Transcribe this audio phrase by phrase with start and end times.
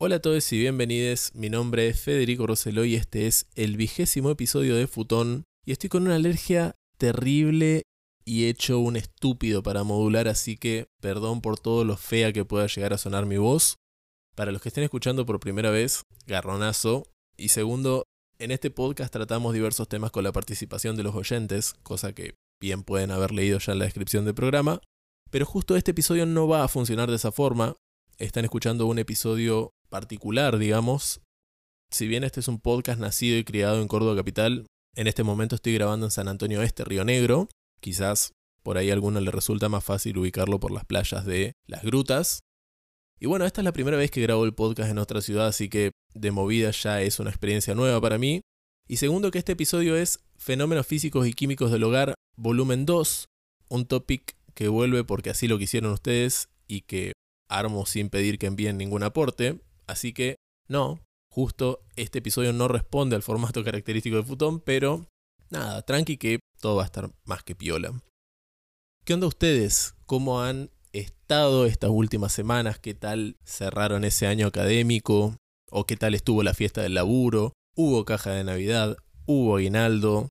[0.00, 1.32] Hola a todos y bienvenidos.
[1.34, 5.42] Mi nombre es Federico Rosselló y este es el vigésimo episodio de Futón.
[5.66, 7.82] Y estoy con una alergia terrible
[8.24, 12.68] y hecho un estúpido para modular, así que perdón por todo lo fea que pueda
[12.68, 13.78] llegar a sonar mi voz.
[14.36, 17.02] Para los que estén escuchando por primera vez, garronazo.
[17.36, 18.04] Y segundo,
[18.38, 22.84] en este podcast tratamos diversos temas con la participación de los oyentes, cosa que bien
[22.84, 24.80] pueden haber leído ya en la descripción del programa.
[25.32, 27.74] Pero justo este episodio no va a funcionar de esa forma.
[28.18, 31.20] Están escuchando un episodio particular, digamos.
[31.90, 35.54] Si bien este es un podcast nacido y criado en Córdoba Capital, en este momento
[35.54, 37.48] estoy grabando en San Antonio Este, Río Negro.
[37.80, 41.82] Quizás por ahí a alguno le resulta más fácil ubicarlo por las playas de Las
[41.82, 42.40] Grutas.
[43.20, 45.68] Y bueno, esta es la primera vez que grabo el podcast en otra ciudad, así
[45.68, 48.42] que de movida ya es una experiencia nueva para mí.
[48.86, 53.26] Y segundo que este episodio es Fenómenos Físicos y Químicos del Hogar, volumen 2,
[53.68, 57.12] un topic que vuelve porque así lo quisieron ustedes y que
[57.48, 59.60] armo sin pedir que envíen ningún aporte.
[59.88, 60.36] Así que
[60.68, 61.00] no,
[61.32, 65.06] justo este episodio no responde al formato característico de Futón, pero
[65.50, 68.00] nada, tranqui que todo va a estar más que piola.
[69.04, 69.94] ¿Qué onda ustedes?
[70.04, 72.78] ¿Cómo han estado estas últimas semanas?
[72.78, 75.36] ¿Qué tal cerraron ese año académico?
[75.70, 77.54] ¿O qué tal estuvo la fiesta del laburo?
[77.74, 78.98] ¿Hubo caja de Navidad?
[79.24, 80.28] ¿Hubo aguinaldo?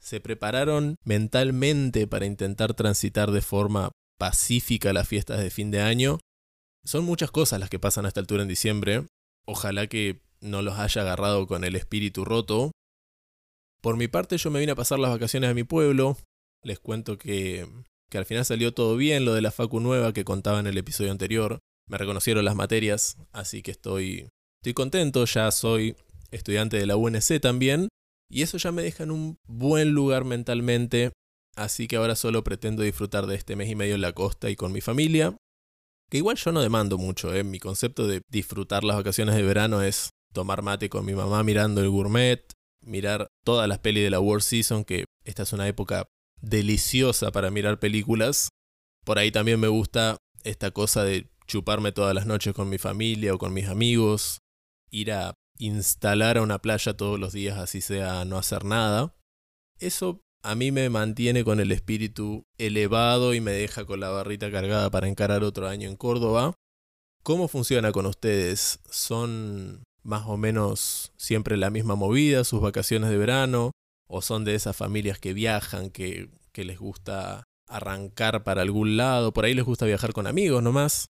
[0.00, 6.18] ¿Se prepararon mentalmente para intentar transitar de forma pacífica las fiestas de fin de año?
[6.86, 9.04] Son muchas cosas las que pasan a esta altura en diciembre.
[9.44, 12.70] Ojalá que no los haya agarrado con el espíritu roto.
[13.82, 16.16] Por mi parte yo me vine a pasar las vacaciones a mi pueblo.
[16.62, 17.66] Les cuento que,
[18.08, 20.78] que al final salió todo bien lo de la Facu nueva que contaba en el
[20.78, 21.58] episodio anterior.
[21.88, 24.28] Me reconocieron las materias, así que estoy,
[24.60, 25.24] estoy contento.
[25.24, 25.96] Ya soy
[26.30, 27.88] estudiante de la UNC también.
[28.30, 31.10] Y eso ya me deja en un buen lugar mentalmente.
[31.56, 34.56] Así que ahora solo pretendo disfrutar de este mes y medio en la costa y
[34.56, 35.36] con mi familia.
[36.10, 37.42] Que igual yo no demando mucho, ¿eh?
[37.42, 41.80] Mi concepto de disfrutar las vacaciones de verano es tomar mate con mi mamá mirando
[41.80, 46.06] el gourmet, mirar todas las pelis de la World Season, que esta es una época
[46.40, 48.50] deliciosa para mirar películas.
[49.04, 53.34] Por ahí también me gusta esta cosa de chuparme todas las noches con mi familia
[53.34, 54.38] o con mis amigos,
[54.90, 59.14] ir a instalar a una playa todos los días así sea no hacer nada.
[59.78, 64.48] Eso a mí me mantiene con el espíritu elevado y me deja con la barrita
[64.48, 66.54] cargada para encarar otro año en Córdoba.
[67.24, 68.78] ¿Cómo funciona con ustedes?
[68.88, 73.72] ¿Son más o menos siempre la misma movida, sus vacaciones de verano?
[74.06, 79.32] ¿O son de esas familias que viajan, que, que les gusta arrancar para algún lado?
[79.32, 81.06] Por ahí les gusta viajar con amigos nomás.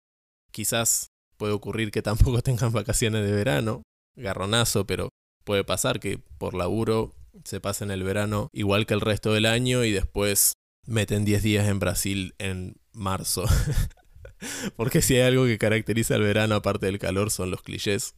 [0.50, 1.06] Quizás
[1.38, 3.81] puede ocurrir que tampoco tengan vacaciones de verano.
[4.14, 5.09] Garronazo, pero
[5.44, 7.14] puede pasar que por laburo
[7.44, 10.53] se pasen el verano igual que el resto del año y después
[10.87, 13.44] meten 10 días en Brasil en marzo.
[14.76, 18.15] Porque si hay algo que caracteriza el verano aparte del calor son los clichés.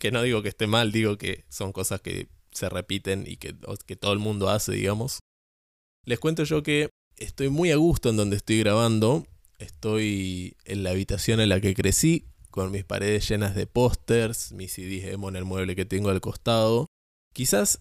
[0.00, 3.54] Que no digo que esté mal, digo que son cosas que se repiten y que,
[3.86, 5.20] que todo el mundo hace, digamos.
[6.04, 9.26] Les cuento yo que estoy muy a gusto en donde estoy grabando.
[9.58, 14.72] Estoy en la habitación en la que crecí, con mis paredes llenas de pósters, mis
[14.72, 16.86] CDs emo en el mueble que tengo al costado.
[17.32, 17.80] Quizás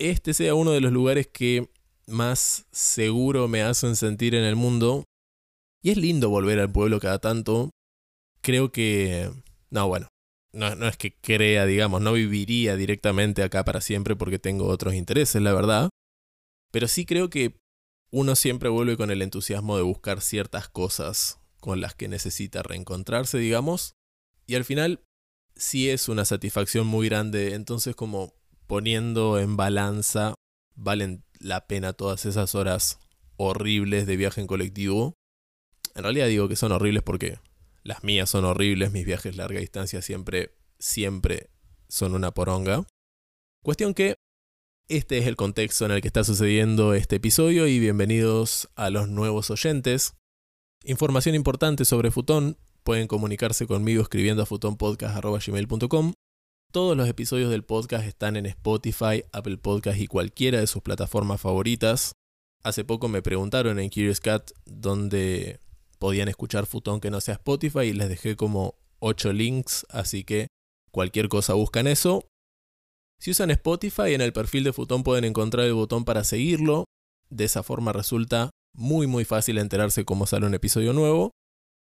[0.00, 1.70] este sea uno de los lugares que
[2.06, 5.04] más seguro me hacen sentir en el mundo.
[5.82, 7.70] Y es lindo volver al pueblo cada tanto.
[8.40, 9.30] Creo que...
[9.70, 10.08] No, bueno.
[10.52, 14.94] No, no es que crea, digamos, no viviría directamente acá para siempre porque tengo otros
[14.94, 15.90] intereses, la verdad.
[16.72, 17.56] Pero sí creo que
[18.10, 23.38] uno siempre vuelve con el entusiasmo de buscar ciertas cosas con las que necesita reencontrarse,
[23.38, 23.94] digamos.
[24.46, 25.04] Y al final
[25.54, 27.54] sí es una satisfacción muy grande.
[27.54, 28.34] Entonces como
[28.70, 30.34] poniendo en balanza,
[30.76, 33.00] valen la pena todas esas horas
[33.36, 35.14] horribles de viaje en colectivo.
[35.96, 37.40] En realidad digo que son horribles porque
[37.82, 41.50] las mías son horribles, mis viajes larga distancia siempre, siempre
[41.88, 42.86] son una poronga.
[43.64, 44.14] Cuestión que
[44.86, 49.08] este es el contexto en el que está sucediendo este episodio y bienvenidos a los
[49.08, 50.14] nuevos oyentes.
[50.84, 56.12] Información importante sobre Futón, pueden comunicarse conmigo escribiendo a futonpodcast.gmail.com
[56.70, 61.40] todos los episodios del podcast están en Spotify, Apple Podcast y cualquiera de sus plataformas
[61.40, 62.12] favoritas.
[62.62, 65.58] Hace poco me preguntaron en Curious Cat dónde
[65.98, 70.46] podían escuchar Futón que no sea Spotify y les dejé como 8 links, así que
[70.92, 72.26] cualquier cosa buscan eso.
[73.18, 76.84] Si usan Spotify, en el perfil de Futón pueden encontrar el botón para seguirlo.
[77.28, 81.32] De esa forma resulta muy muy fácil enterarse cómo sale un episodio nuevo.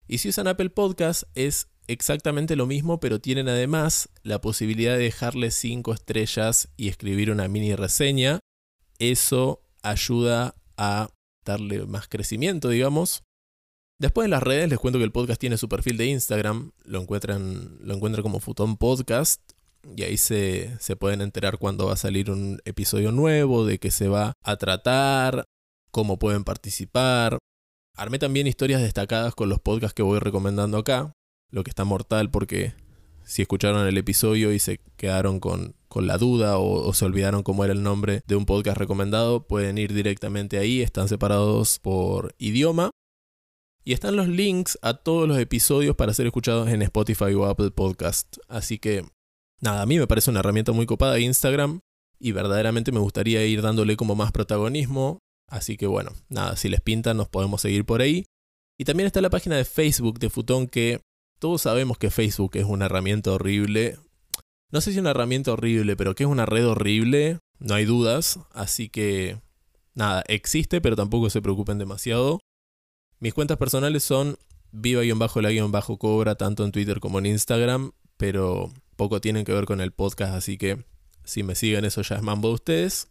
[0.08, 5.04] Y si usan Apple Podcast, es exactamente lo mismo, pero tienen además la posibilidad de
[5.04, 8.40] dejarle 5 estrellas y escribir una mini reseña.
[8.98, 11.10] Eso ayuda a
[11.44, 13.22] darle más crecimiento, digamos.
[14.00, 17.02] Después en las redes les cuento que el podcast tiene su perfil de Instagram, lo
[17.02, 19.42] encuentran, lo encuentran como Futón Podcast
[19.96, 23.90] y ahí se, se pueden enterar cuando va a salir un episodio nuevo, de qué
[23.90, 25.44] se va a tratar,
[25.90, 27.38] cómo pueden participar.
[27.98, 31.12] Armé también historias destacadas con los podcasts que voy recomendando acá,
[31.50, 32.74] lo que está mortal porque
[33.24, 37.42] si escucharon el episodio y se quedaron con, con la duda o, o, se olvidaron
[37.42, 42.34] cómo era el nombre de un podcast recomendado, pueden ir directamente ahí, están separados por
[42.38, 42.90] idioma
[43.84, 47.70] y están los links a todos los episodios para ser escuchados en Spotify o Apple
[47.70, 48.36] Podcast.
[48.46, 49.04] Así que,
[49.60, 51.80] nada, a mí me parece una herramienta muy copada Instagram
[52.20, 55.20] y verdaderamente me gustaría ir dándole como más protagonismo.
[55.48, 58.24] Así que bueno, nada, si les pintan nos podemos seguir por ahí.
[58.78, 61.00] Y también está la página de Facebook de Futón que
[61.38, 63.98] todos sabemos que Facebook es una herramienta horrible.
[64.70, 67.84] No sé si es una herramienta horrible, pero que es una red horrible, no hay
[67.84, 68.38] dudas.
[68.52, 69.40] Así que,
[69.94, 72.40] nada, existe, pero tampoco se preocupen demasiado.
[73.18, 74.38] Mis cuentas personales son
[74.70, 80.34] viva-la-cobra tanto en Twitter como en Instagram, pero poco tienen que ver con el podcast,
[80.34, 80.84] así que
[81.24, 83.08] si me siguen eso ya es mambo de ustedes.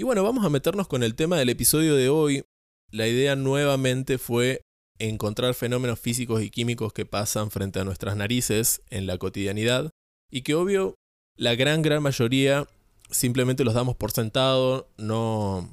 [0.00, 2.42] Y bueno, vamos a meternos con el tema del episodio de hoy.
[2.90, 4.62] La idea nuevamente fue
[4.98, 9.90] encontrar fenómenos físicos y químicos que pasan frente a nuestras narices en la cotidianidad
[10.30, 10.94] y que obvio
[11.36, 12.66] la gran gran mayoría
[13.10, 15.68] simplemente los damos por sentado, no,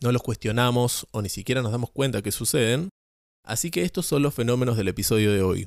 [0.00, 2.88] no los cuestionamos o ni siquiera nos damos cuenta que suceden.
[3.44, 5.66] Así que estos son los fenómenos del episodio de hoy.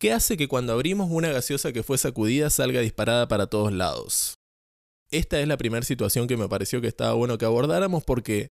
[0.00, 4.34] ¿Qué hace que cuando abrimos una gaseosa que fue sacudida salga disparada para todos lados?
[5.14, 8.48] Esta es la primera situación que me pareció que estaba bueno que abordáramos porque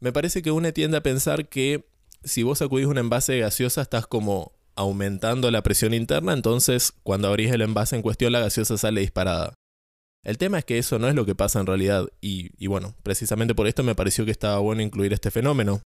[0.00, 1.88] me parece que uno tiende a pensar que
[2.22, 7.28] si vos sacudís un envase de gaseosa estás como aumentando la presión interna, entonces cuando
[7.28, 9.54] abrís el envase en cuestión la gaseosa sale disparada.
[10.22, 12.94] El tema es que eso no es lo que pasa en realidad y, y bueno,
[13.02, 15.80] precisamente por esto me pareció que estaba bueno incluir este fenómeno.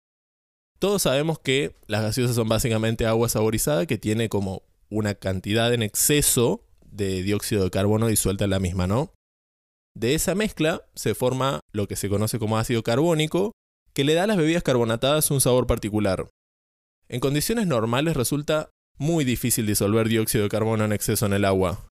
[0.80, 5.84] Todos sabemos que las gaseosas son básicamente agua saborizada que tiene como una cantidad en
[5.84, 9.12] exceso de dióxido de carbono disuelta en la misma, ¿no?
[9.94, 13.52] De esa mezcla se forma lo que se conoce como ácido carbónico,
[13.94, 16.28] que le da a las bebidas carbonatadas un sabor particular.
[17.08, 21.88] En condiciones normales resulta muy difícil disolver dióxido de carbono en exceso en el agua.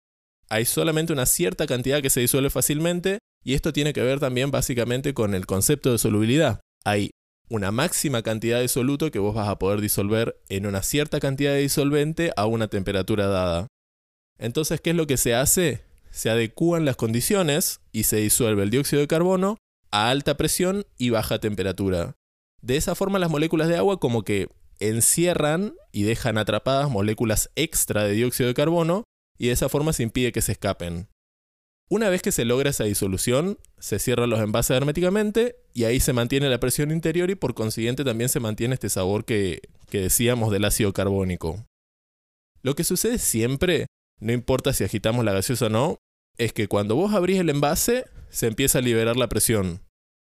[0.49, 4.51] Hay solamente una cierta cantidad que se disuelve fácilmente y esto tiene que ver también
[4.51, 6.61] básicamente con el concepto de solubilidad.
[6.85, 7.11] Hay
[7.49, 11.51] una máxima cantidad de soluto que vos vas a poder disolver en una cierta cantidad
[11.51, 13.67] de disolvente a una temperatura dada.
[14.37, 15.86] Entonces, ¿qué es lo que se hace?
[16.17, 19.57] Se adecúan las condiciones y se disuelve el dióxido de carbono
[19.91, 22.15] a alta presión y baja temperatura.
[22.59, 24.49] De esa forma las moléculas de agua como que
[24.79, 29.03] encierran y dejan atrapadas moléculas extra de dióxido de carbono
[29.37, 31.07] y de esa forma se impide que se escapen.
[31.87, 36.13] Una vez que se logra esa disolución, se cierran los envases herméticamente y ahí se
[36.13, 40.51] mantiene la presión interior y por consiguiente también se mantiene este sabor que, que decíamos
[40.51, 41.63] del ácido carbónico.
[42.63, 43.85] Lo que sucede siempre,
[44.19, 45.97] no importa si agitamos la gaseosa o no,
[46.37, 49.81] es que cuando vos abrís el envase se empieza a liberar la presión.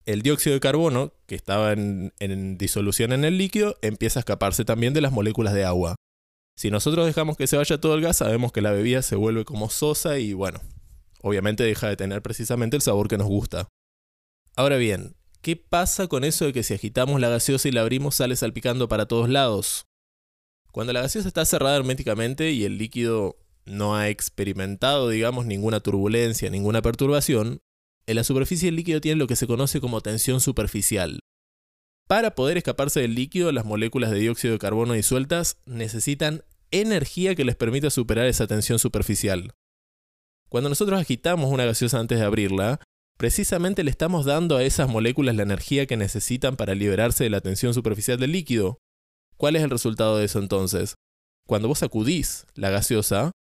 [0.05, 4.65] El dióxido de carbono, que estaba en, en disolución en el líquido, empieza a escaparse
[4.65, 5.95] también de las moléculas de agua.
[6.55, 9.45] Si nosotros dejamos que se vaya todo el gas, sabemos que la bebida se vuelve
[9.45, 10.59] como sosa y bueno,
[11.21, 13.67] obviamente deja de tener precisamente el sabor que nos gusta.
[14.55, 18.15] Ahora bien, ¿qué pasa con eso de que si agitamos la gaseosa y la abrimos
[18.15, 19.85] sale salpicando para todos lados?
[20.71, 23.37] Cuando la gaseosa está cerrada herméticamente y el líquido
[23.69, 27.61] no ha experimentado, digamos, ninguna turbulencia, ninguna perturbación,
[28.07, 31.19] en la superficie el líquido tiene lo que se conoce como tensión superficial.
[32.07, 37.45] Para poder escaparse del líquido, las moléculas de dióxido de carbono disueltas necesitan energía que
[37.45, 39.53] les permita superar esa tensión superficial.
[40.49, 42.79] Cuando nosotros agitamos una gaseosa antes de abrirla,
[43.17, 47.41] precisamente le estamos dando a esas moléculas la energía que necesitan para liberarse de la
[47.41, 48.79] tensión superficial del líquido.
[49.37, 50.95] ¿Cuál es el resultado de eso entonces?
[51.45, 53.31] Cuando vos sacudís la gaseosa,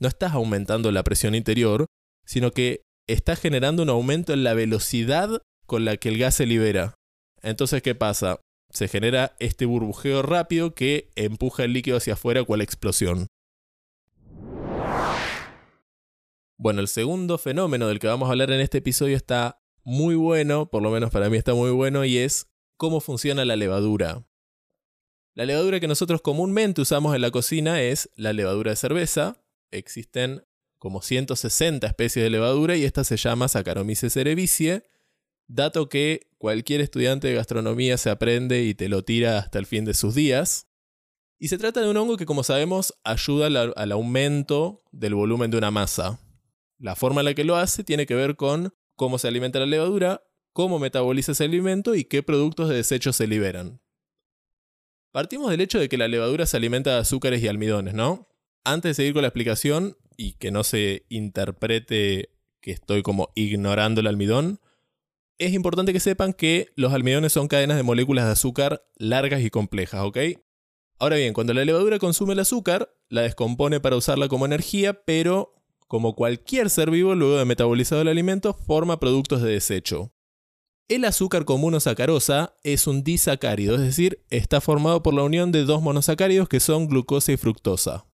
[0.00, 1.86] no estás aumentando la presión interior,
[2.26, 6.46] sino que estás generando un aumento en la velocidad con la que el gas se
[6.46, 6.94] libera.
[7.42, 8.40] Entonces, ¿qué pasa?
[8.70, 13.26] Se genera este burbujeo rápido que empuja el líquido hacia afuera cual explosión.
[16.56, 20.70] Bueno, el segundo fenómeno del que vamos a hablar en este episodio está muy bueno,
[20.70, 24.24] por lo menos para mí está muy bueno, y es cómo funciona la levadura.
[25.34, 29.39] La levadura que nosotros comúnmente usamos en la cocina es la levadura de cerveza.
[29.70, 30.44] Existen
[30.78, 34.82] como 160 especies de levadura y esta se llama Saccharomyces cerevisiae,
[35.46, 39.84] dato que cualquier estudiante de gastronomía se aprende y te lo tira hasta el fin
[39.84, 40.68] de sus días.
[41.38, 45.58] Y se trata de un hongo que, como sabemos, ayuda al aumento del volumen de
[45.58, 46.18] una masa.
[46.78, 49.66] La forma en la que lo hace tiene que ver con cómo se alimenta la
[49.66, 50.22] levadura,
[50.52, 53.82] cómo metaboliza ese alimento y qué productos de desecho se liberan.
[55.12, 58.29] Partimos del hecho de que la levadura se alimenta de azúcares y almidones, ¿no?
[58.64, 64.00] Antes de seguir con la explicación y que no se interprete que estoy como ignorando
[64.00, 64.60] el almidón,
[65.38, 69.48] es importante que sepan que los almidones son cadenas de moléculas de azúcar largas y
[69.48, 70.18] complejas, ¿ok?
[70.98, 75.54] Ahora bien, cuando la levadura consume el azúcar, la descompone para usarla como energía, pero
[75.88, 80.12] como cualquier ser vivo, luego de metabolizado el alimento, forma productos de desecho.
[80.88, 85.52] El azúcar común o sacarosa es un disacárido, es decir, está formado por la unión
[85.52, 88.09] de dos monosacáridos que son glucosa y fructosa.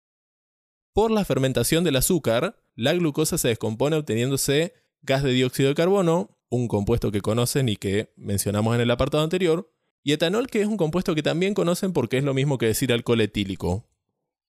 [0.97, 4.73] Por la fermentación del azúcar, la glucosa se descompone obteniéndose
[5.03, 9.23] gas de dióxido de carbono, un compuesto que conocen y que mencionamos en el apartado
[9.23, 9.71] anterior,
[10.03, 12.95] y etanol que es un compuesto que también conocen porque es lo mismo que decir
[12.95, 13.87] alcohol etílico.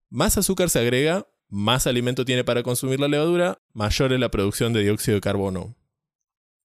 [0.08, 4.72] Más azúcar se agrega, más alimento tiene para consumir la levadura, mayor es la producción
[4.72, 5.76] de dióxido de carbono.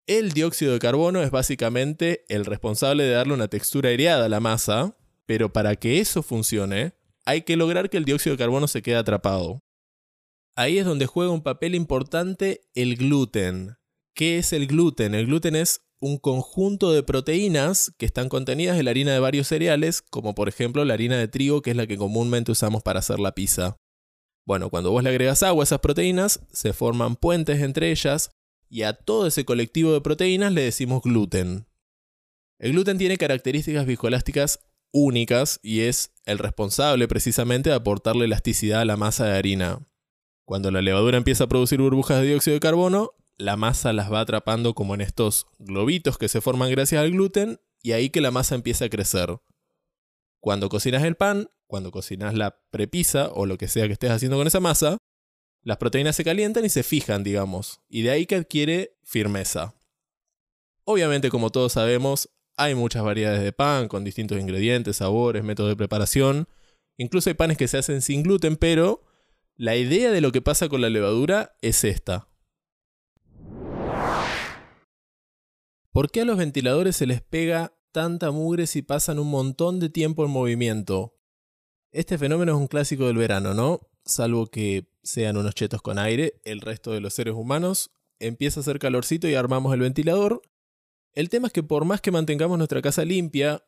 [0.07, 4.39] El dióxido de carbono es básicamente el responsable de darle una textura aireada a la
[4.39, 6.93] masa, pero para que eso funcione,
[7.25, 9.64] hay que lograr que el dióxido de carbono se quede atrapado.
[10.57, 13.75] Ahí es donde juega un papel importante el gluten.
[14.13, 15.13] ¿Qué es el gluten?
[15.13, 19.47] El gluten es un conjunto de proteínas que están contenidas en la harina de varios
[19.47, 22.99] cereales, como por ejemplo la harina de trigo, que es la que comúnmente usamos para
[22.99, 23.75] hacer la pizza.
[24.45, 28.31] Bueno, cuando vos le agregas agua a esas proteínas, se forman puentes entre ellas,
[28.69, 31.67] y a todo ese colectivo de proteínas le decimos gluten.
[32.59, 34.59] El gluten tiene características viscoelásticas
[34.93, 39.85] únicas y es el responsable precisamente de aportarle elasticidad a la masa de harina.
[40.45, 44.21] Cuando la levadura empieza a producir burbujas de dióxido de carbono, la masa las va
[44.21, 48.31] atrapando como en estos globitos que se forman gracias al gluten y ahí que la
[48.31, 49.37] masa empieza a crecer.
[50.39, 54.37] Cuando cocinas el pan, cuando cocinas la prepisa o lo que sea que estés haciendo
[54.37, 54.97] con esa masa,
[55.63, 59.73] las proteínas se calientan y se fijan, digamos, y de ahí que adquiere firmeza.
[60.83, 65.75] Obviamente, como todos sabemos, hay muchas variedades de pan con distintos ingredientes, sabores, métodos de
[65.75, 66.47] preparación.
[66.97, 69.01] Incluso hay panes que se hacen sin gluten, pero
[69.57, 72.27] la idea de lo que pasa con la levadura es esta.
[75.91, 79.89] ¿Por qué a los ventiladores se les pega tanta mugre si pasan un montón de
[79.89, 81.15] tiempo en movimiento?
[81.91, 83.79] Este fenómeno es un clásico del verano, ¿no?
[84.03, 88.61] Salvo que sean unos chetos con aire, el resto de los seres humanos empieza a
[88.61, 90.41] hacer calorcito y armamos el ventilador.
[91.13, 93.63] El tema es que por más que mantengamos nuestra casa limpia,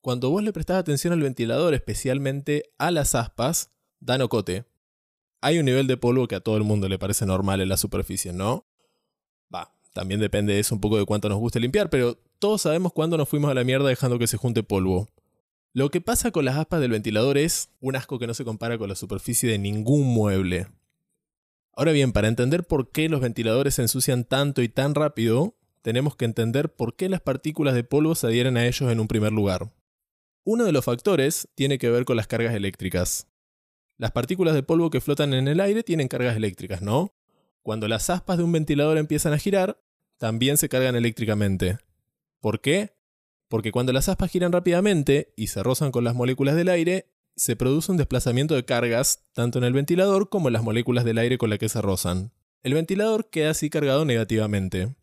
[0.00, 4.64] cuando vos le prestás atención al ventilador, especialmente a las aspas, dan ocote
[5.46, 7.76] hay un nivel de polvo que a todo el mundo le parece normal en la
[7.76, 8.66] superficie, ¿no?
[9.54, 12.92] Va, también depende de eso un poco de cuánto nos guste limpiar, pero todos sabemos
[12.92, 15.08] cuándo nos fuimos a la mierda dejando que se junte polvo.
[15.72, 18.76] Lo que pasa con las aspas del ventilador es un asco que no se compara
[18.76, 20.66] con la superficie de ningún mueble.
[21.74, 26.16] Ahora bien, para entender por qué los ventiladores se ensucian tanto y tan rápido, tenemos
[26.16, 29.30] que entender por qué las partículas de polvo se adhieren a ellos en un primer
[29.30, 29.70] lugar.
[30.42, 33.28] Uno de los factores tiene que ver con las cargas eléctricas.
[33.98, 37.14] Las partículas de polvo que flotan en el aire tienen cargas eléctricas, ¿no?
[37.62, 39.80] Cuando las aspas de un ventilador empiezan a girar,
[40.18, 41.78] también se cargan eléctricamente.
[42.40, 42.94] ¿Por qué?
[43.48, 47.56] Porque cuando las aspas giran rápidamente y se rozan con las moléculas del aire, se
[47.56, 51.38] produce un desplazamiento de cargas tanto en el ventilador como en las moléculas del aire
[51.38, 52.32] con las que se rozan.
[52.62, 54.94] El ventilador queda así cargado negativamente.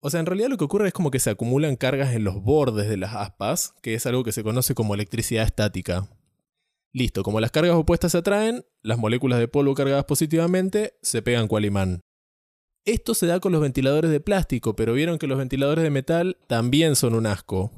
[0.00, 2.42] O sea, en realidad lo que ocurre es como que se acumulan cargas en los
[2.42, 6.08] bordes de las aspas, que es algo que se conoce como electricidad estática.
[6.94, 11.48] Listo, como las cargas opuestas se atraen, las moléculas de polvo cargadas positivamente se pegan
[11.48, 12.00] cual imán.
[12.84, 16.36] Esto se da con los ventiladores de plástico, pero vieron que los ventiladores de metal
[16.48, 17.70] también son un asco.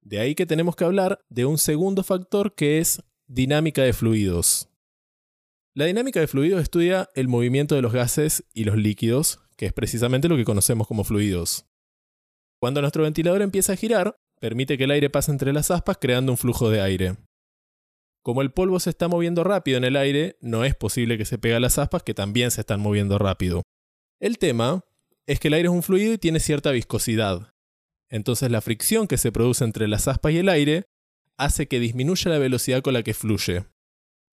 [0.00, 4.68] De ahí que tenemos que hablar de un segundo factor que es dinámica de fluidos.
[5.74, 9.72] La dinámica de fluidos estudia el movimiento de los gases y los líquidos, que es
[9.72, 11.66] precisamente lo que conocemos como fluidos.
[12.60, 16.30] Cuando nuestro ventilador empieza a girar, permite que el aire pase entre las aspas creando
[16.30, 17.16] un flujo de aire.
[18.22, 21.38] Como el polvo se está moviendo rápido en el aire, no es posible que se
[21.38, 23.62] pegue a las aspas que también se están moviendo rápido.
[24.20, 24.84] El tema
[25.26, 27.52] es que el aire es un fluido y tiene cierta viscosidad.
[28.08, 30.84] Entonces la fricción que se produce entre las aspas y el aire
[31.36, 33.64] hace que disminuya la velocidad con la que fluye.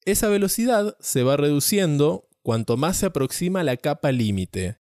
[0.05, 4.77] Esa velocidad se va reduciendo cuanto más se aproxima a la capa límite.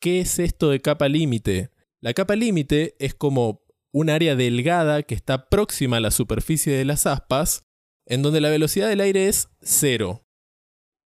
[0.00, 1.70] ¿Qué es esto de capa límite?
[2.00, 3.62] La capa límite es como
[3.92, 7.64] un área delgada que está próxima a la superficie de las aspas
[8.06, 10.24] en donde la velocidad del aire es cero.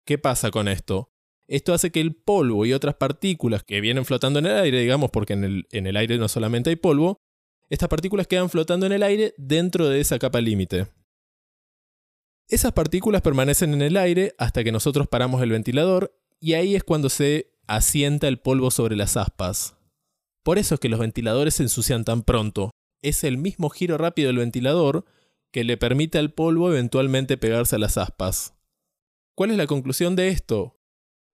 [0.06, 1.10] ¿Qué pasa con esto?
[1.48, 5.10] Esto hace que el polvo y otras partículas que vienen flotando en el aire, digamos,
[5.10, 7.18] porque en el, en el aire no solamente hay polvo,
[7.68, 10.86] estas partículas quedan flotando en el aire dentro de esa capa límite.
[12.48, 16.84] Esas partículas permanecen en el aire hasta que nosotros paramos el ventilador y ahí es
[16.84, 19.76] cuando se asienta el polvo sobre las aspas.
[20.44, 22.70] Por eso es que los ventiladores se ensucian tan pronto.
[23.02, 25.04] Es el mismo giro rápido del ventilador
[25.56, 28.52] que le permite al polvo eventualmente pegarse a las aspas.
[29.34, 30.78] ¿Cuál es la conclusión de esto?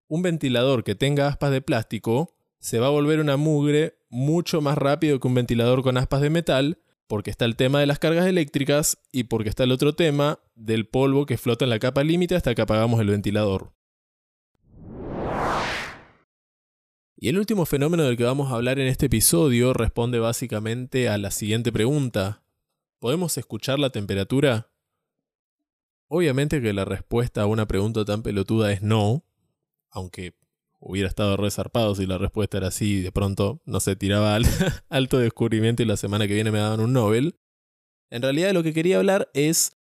[0.06, 4.78] Un ventilador que tenga aspas de plástico se va a volver una mugre mucho más
[4.78, 8.28] rápido que un ventilador con aspas de metal, porque está el tema de las cargas
[8.28, 12.36] eléctricas y porque está el otro tema del polvo que flota en la capa límite
[12.36, 13.72] hasta que apagamos el ventilador.
[17.16, 21.18] Y el último fenómeno del que vamos a hablar en este episodio responde básicamente a
[21.18, 22.41] la siguiente pregunta.
[23.02, 24.70] ¿Podemos escuchar la temperatura?
[26.06, 29.24] Obviamente que la respuesta a una pregunta tan pelotuda es no,
[29.90, 30.36] aunque
[30.78, 34.44] hubiera estado resarpado si la respuesta era sí y de pronto, no se tiraba al
[34.88, 37.40] alto descubrimiento y la semana que viene me daban un Nobel.
[38.08, 39.76] En realidad lo que quería hablar es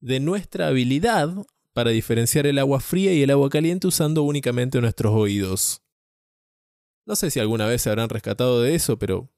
[0.00, 1.32] de nuestra habilidad
[1.72, 5.84] para diferenciar el agua fría y el agua caliente usando únicamente nuestros oídos.
[7.06, 9.30] No sé si alguna vez se habrán rescatado de eso, pero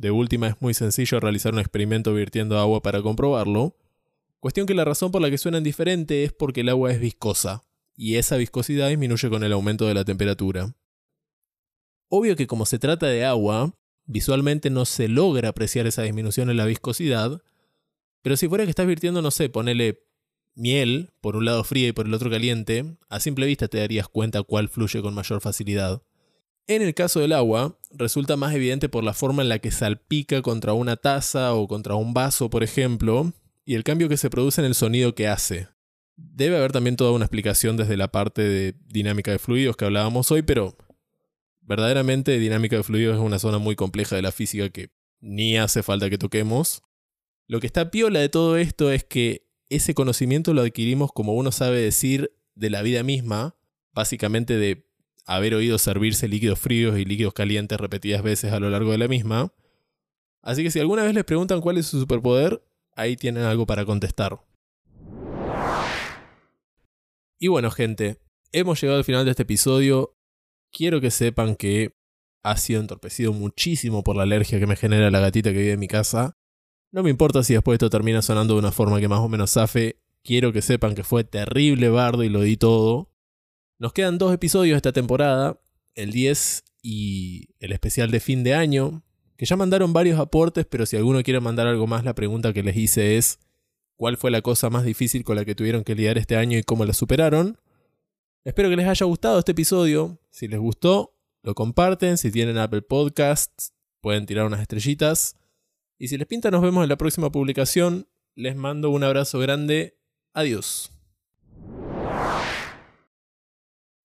[0.00, 3.76] de última es muy sencillo realizar un experimento virtiendo agua para comprobarlo.
[4.40, 7.62] Cuestión que la razón por la que suenan diferente es porque el agua es viscosa,
[7.94, 10.74] y esa viscosidad disminuye con el aumento de la temperatura.
[12.08, 13.74] Obvio que como se trata de agua,
[14.06, 17.42] visualmente no se logra apreciar esa disminución en la viscosidad,
[18.22, 20.02] pero si fuera que estás virtiendo, no sé, ponele
[20.54, 24.08] miel, por un lado fría y por el otro caliente, a simple vista te darías
[24.08, 26.02] cuenta cuál fluye con mayor facilidad.
[26.66, 30.42] En el caso del agua, resulta más evidente por la forma en la que salpica
[30.42, 33.32] contra una taza o contra un vaso, por ejemplo,
[33.64, 35.68] y el cambio que se produce en el sonido que hace.
[36.16, 40.30] Debe haber también toda una explicación desde la parte de dinámica de fluidos que hablábamos
[40.30, 40.76] hoy, pero
[41.60, 45.82] verdaderamente dinámica de fluidos es una zona muy compleja de la física que ni hace
[45.82, 46.82] falta que toquemos.
[47.46, 51.52] Lo que está piola de todo esto es que ese conocimiento lo adquirimos como uno
[51.52, 53.56] sabe decir de la vida misma,
[53.92, 54.89] básicamente de
[55.26, 59.08] haber oído servirse líquidos fríos y líquidos calientes repetidas veces a lo largo de la
[59.08, 59.52] misma.
[60.42, 62.64] Así que si alguna vez les preguntan cuál es su superpoder,
[62.96, 64.40] ahí tienen algo para contestar.
[67.38, 68.20] Y bueno, gente,
[68.52, 70.16] hemos llegado al final de este episodio.
[70.70, 71.96] Quiero que sepan que
[72.42, 75.80] ha sido entorpecido muchísimo por la alergia que me genera la gatita que vive en
[75.80, 76.36] mi casa.
[76.92, 79.52] No me importa si después esto termina sonando de una forma que más o menos
[79.52, 80.00] zafe.
[80.22, 83.10] Quiero que sepan que fue terrible bardo y lo di todo.
[83.80, 85.58] Nos quedan dos episodios esta temporada,
[85.94, 89.02] el 10 y el especial de fin de año,
[89.38, 92.62] que ya mandaron varios aportes, pero si alguno quiere mandar algo más, la pregunta que
[92.62, 93.38] les hice es,
[93.96, 96.62] ¿cuál fue la cosa más difícil con la que tuvieron que lidiar este año y
[96.62, 97.56] cómo la superaron?
[98.44, 100.20] Espero que les haya gustado este episodio.
[100.28, 102.18] Si les gustó, lo comparten.
[102.18, 105.36] Si tienen Apple Podcasts, pueden tirar unas estrellitas.
[105.98, 108.08] Y si les pinta, nos vemos en la próxima publicación.
[108.34, 109.98] Les mando un abrazo grande.
[110.34, 110.99] Adiós.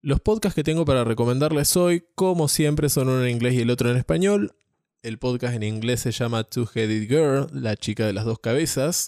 [0.06, 3.72] Los podcasts que tengo para recomendarles hoy, como siempre, son uno en inglés y el
[3.72, 4.56] otro en español.
[5.02, 9.08] El podcast en inglés se llama Two-Headed Girl, la chica de las dos cabezas.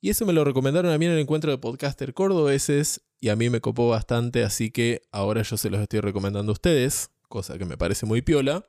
[0.00, 3.34] Y eso me lo recomendaron a mí en el encuentro de podcaster cordobeses y a
[3.34, 7.58] mí me copó bastante, así que ahora yo se los estoy recomendando a ustedes, cosa
[7.58, 8.64] que me parece muy piola.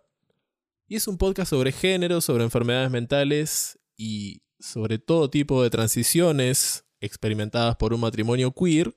[0.88, 6.86] Y es un podcast sobre género, sobre enfermedades mentales y sobre todo tipo de transiciones
[7.02, 8.96] experimentadas por un matrimonio queer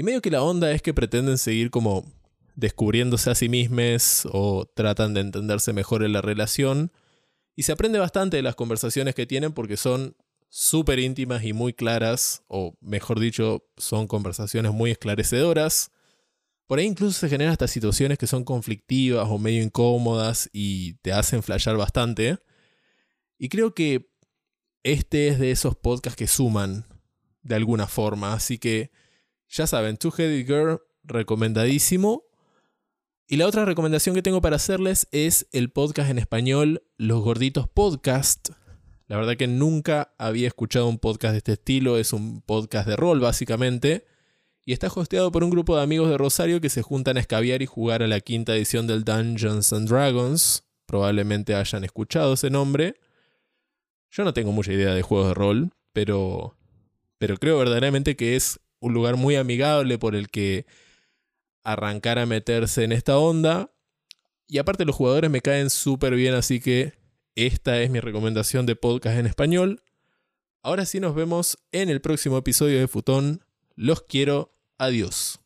[0.00, 2.10] y medio que la onda es que pretenden seguir como
[2.54, 6.90] descubriéndose a sí mismos o tratan de entenderse mejor en la relación.
[7.54, 10.16] Y se aprende bastante de las conversaciones que tienen porque son
[10.48, 15.90] súper íntimas y muy claras, o mejor dicho, son conversaciones muy esclarecedoras.
[16.66, 21.12] Por ahí incluso se generan hasta situaciones que son conflictivas o medio incómodas y te
[21.12, 22.38] hacen flashear bastante.
[23.36, 24.08] Y creo que
[24.82, 26.86] este es de esos podcasts que suman
[27.42, 28.90] de alguna forma, así que
[29.50, 32.24] ya saben, Two Headed Girl, recomendadísimo.
[33.26, 37.68] Y la otra recomendación que tengo para hacerles es el podcast en español Los Gorditos
[37.68, 38.50] Podcast.
[39.06, 42.96] La verdad que nunca había escuchado un podcast de este estilo, es un podcast de
[42.96, 44.06] rol básicamente.
[44.64, 47.60] Y está hosteado por un grupo de amigos de Rosario que se juntan a escabiar
[47.60, 50.64] y jugar a la quinta edición del Dungeons and Dragons.
[50.86, 52.94] Probablemente hayan escuchado ese nombre.
[54.10, 56.56] Yo no tengo mucha idea de juegos de rol, pero,
[57.18, 60.66] pero creo verdaderamente que es un lugar muy amigable por el que
[61.62, 63.72] arrancar a meterse en esta onda.
[64.46, 66.94] Y aparte los jugadores me caen súper bien, así que
[67.36, 69.82] esta es mi recomendación de podcast en español.
[70.62, 73.44] Ahora sí nos vemos en el próximo episodio de Futón.
[73.76, 74.56] Los quiero.
[74.76, 75.39] Adiós.